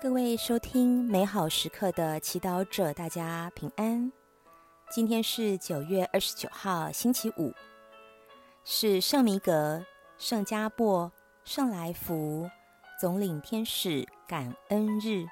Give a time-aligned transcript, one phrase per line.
[0.00, 4.12] 各位收听美好时刻的祈祷者，大家平安。
[4.92, 7.52] 今天是九月二十九号，星期五，
[8.62, 9.84] 是圣弥格、
[10.16, 11.10] 圣加布、
[11.42, 12.48] 圣来福
[13.00, 15.26] 总领天使感恩日，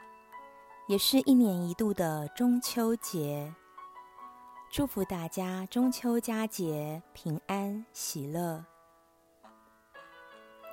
[0.89, 3.55] 也是一年一度的中秋节。
[4.73, 8.65] 祝福大家中秋佳节平安喜乐。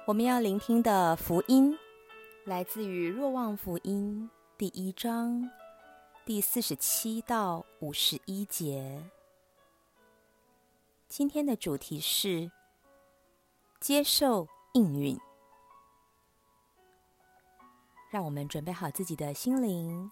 [0.08, 1.78] 我们要聆听的福音。
[2.46, 5.50] 来自于《若望福音》第一章
[6.26, 9.10] 第四十七到五十一节。
[11.08, 12.52] 今天的主题是
[13.80, 15.18] 接受应允。
[18.10, 20.12] 让我们准备好自己的心灵，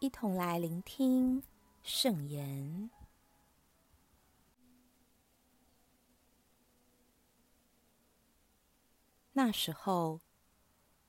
[0.00, 1.42] 一同来聆听
[1.82, 2.90] 圣言。
[9.32, 10.20] 那时候。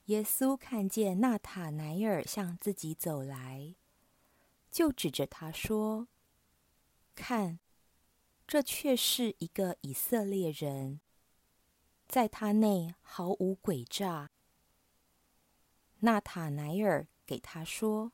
[0.08, 3.76] 耶稣看见纳塔乃尔向自己走来，
[4.72, 6.08] 就指着他说
[7.14, 7.60] ：“看，
[8.48, 11.02] 这却是一个以色列人，
[12.08, 14.32] 在他内毫无诡诈。”
[16.00, 18.14] 纳塔乃尔给他说：“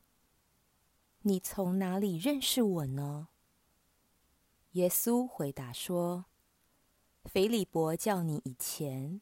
[1.22, 3.28] 你从哪里认识我呢？”
[4.74, 6.26] 耶稣回答说
[7.26, 9.22] ：“腓利伯叫你以前。”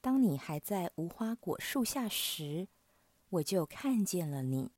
[0.00, 2.68] 当你还在无花果树下时，
[3.28, 4.70] 我就看见了你。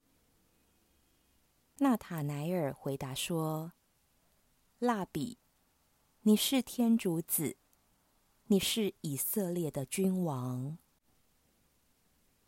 [1.78, 3.73] 纳塔乃尔回答说
[4.81, 5.39] ：“蜡笔，
[6.23, 7.56] 你是天主子，
[8.47, 10.78] 你是以色列的君王。”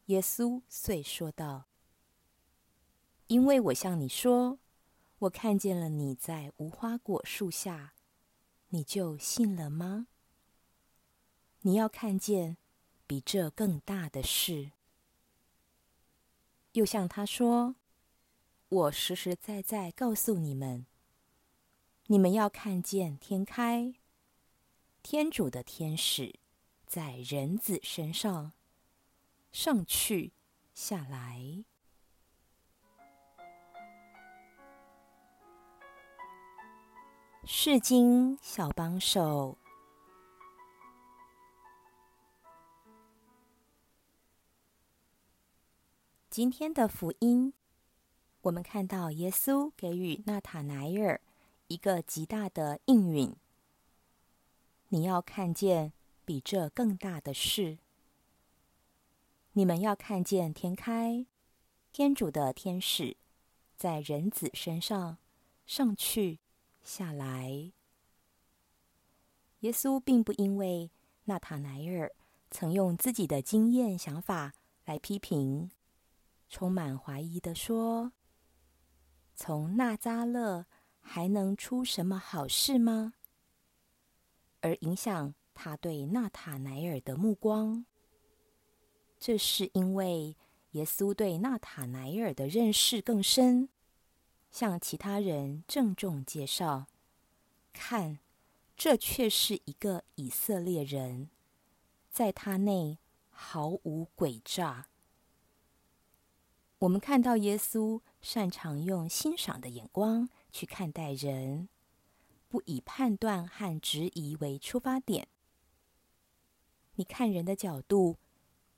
[0.07, 1.67] 耶稣遂说道
[3.29, 4.59] ：“因为我向你说，
[5.21, 7.95] 我看见了你在无花果树下，
[8.71, 10.09] 你就信了吗？
[11.61, 12.57] 你要看见。”
[13.07, 14.73] 比这更大的事，
[16.73, 17.77] 又向他说
[18.69, 20.87] ：“我实实在在告诉你们，
[22.07, 23.95] 你们要看见天开，
[25.03, 26.41] 天主的天使
[26.87, 28.53] 在人子身上
[29.53, 30.33] 上去
[30.75, 31.65] 下来。”
[37.47, 39.59] 释经小帮手。
[46.35, 47.53] 今天的福音，
[48.41, 51.21] 我们看到耶稣给予纳塔莱尔
[51.69, 53.37] 一个极大的应允。
[54.89, 55.93] 你要看见
[56.25, 57.79] 比这更大的事。
[59.53, 61.25] 你们要看见天开，
[61.93, 63.17] 天主的天使
[63.77, 65.19] 在人子身上
[65.65, 66.41] 上去
[66.83, 67.71] 下来。
[69.61, 70.91] 耶稣并不因为
[71.27, 72.13] 纳塔莱尔
[72.51, 75.71] 曾用自己的经验想法来批评。
[76.49, 78.13] 充满怀疑地说
[79.35, 80.67] ：“从纳扎勒
[81.01, 83.15] 还能出什么好事吗？”
[84.63, 87.85] 而影响他对纳塔乃尔的目光，
[89.19, 90.37] 这是因为
[90.71, 93.69] 耶稣对纳塔乃尔的认识更深，
[94.51, 96.87] 向其他人郑重介绍
[97.75, 98.21] ：“看，
[98.77, 101.29] 这却是一个以色列人，
[102.11, 104.87] 在他内毫无诡诈。”
[106.85, 111.71] 我们看到耶稣擅长用欣赏的眼光去看待人，
[112.51, 115.27] 不以判断和质疑为出发点。
[116.97, 118.19] 你看人的角度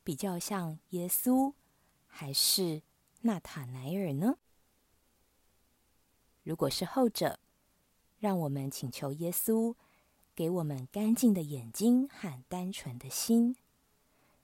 [0.05, 1.55] 比较像耶稣，
[2.07, 2.83] 还是
[3.23, 4.37] 纳塔乃尔呢？
[6.45, 7.41] 如果是后者，
[8.21, 9.75] 让我们请求耶稣
[10.33, 13.57] 给我们干净的眼睛和单纯的心，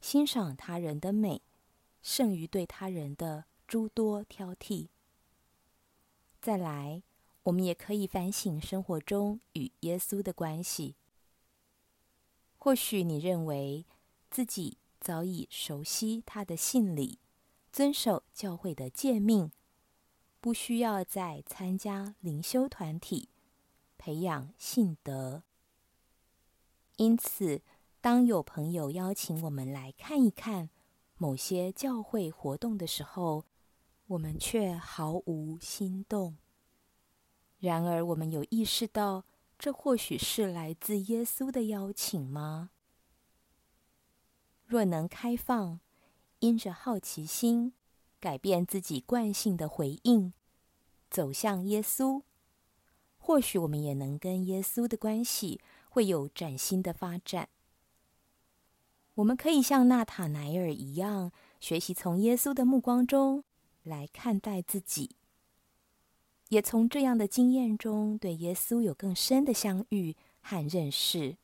[0.00, 1.42] 欣赏他人的美，
[2.02, 4.88] 胜于对他人的诸多挑剔。
[6.42, 7.02] 再来，
[7.44, 10.94] 我们也可以反省生活中与耶稣的关系。
[12.58, 13.86] 或许你认为
[14.30, 17.18] 自己早已熟悉他的信理，
[17.72, 19.50] 遵守教会的诫命，
[20.38, 23.30] 不需要再参加灵修团体，
[23.96, 25.44] 培养信德。
[26.96, 27.62] 因此，
[28.02, 30.68] 当有朋友邀请我们来看一看
[31.16, 33.46] 某些教会活动的时候，
[34.12, 36.36] 我们却毫无心动。
[37.58, 39.24] 然而，我们有意识到
[39.58, 42.70] 这或许是来自耶稣的邀请吗？
[44.66, 45.80] 若能开放，
[46.40, 47.72] 因着好奇心
[48.20, 50.34] 改变自己惯性的回应，
[51.08, 52.22] 走向耶稣，
[53.16, 57.48] 或许我们也能跟耶稣的关系会有崭新的发展。
[59.14, 61.32] 我们可以像纳塔乃尔一样。
[61.60, 63.44] 学习从耶稣的目光中
[63.82, 65.10] 来看待自己，
[66.48, 71.36] 也从这样的经验中对耶稣有更深的相遇和认识。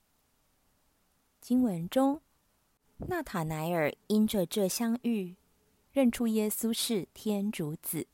[1.40, 2.20] 经文中，
[2.99, 5.37] 纳塔乃尔因着这相遇，
[5.93, 8.06] 认出耶稣是天主子，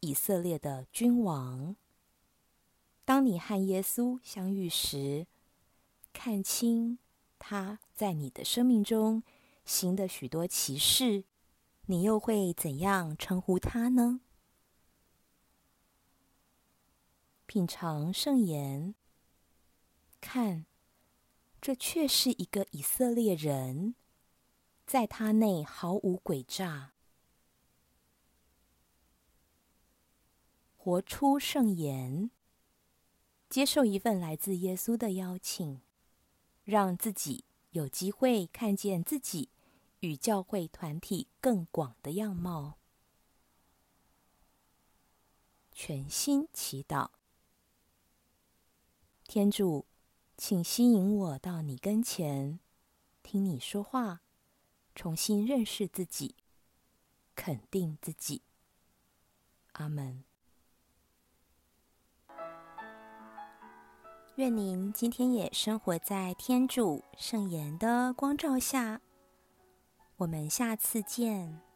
[0.00, 1.76] 以色列的君王。
[3.04, 5.26] 当你和耶稣相遇时，
[6.12, 6.98] 看清
[7.38, 9.22] 他在你的生命中
[9.64, 11.24] 行的许多奇事，
[11.90, 14.20] 你又会怎样称呼他呢？
[17.46, 18.94] 品尝圣言，
[20.20, 20.66] 看，
[21.60, 23.96] 这却是一个以色列人，
[24.86, 26.92] 在他内毫无诡诈。
[30.76, 32.30] 活出圣言，
[33.48, 35.80] 接受一份来自耶稣的邀请，
[36.62, 39.48] 让自己有机会看见自己。
[40.00, 42.78] 与教会团体更广的样貌，
[45.72, 47.10] 全心祈祷。
[49.24, 49.86] 天主，
[50.36, 52.60] 请吸引我到你跟前，
[53.22, 54.22] 听你说话，
[54.94, 56.34] 重新认识自己，
[57.34, 58.42] 肯定自己。
[59.72, 60.24] 阿门。
[64.36, 69.02] 愿您今天也生活在天主圣言的光照下。
[70.20, 71.69] 我们下次见。